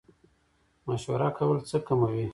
[0.87, 2.25] مشوره کول څه کموي؟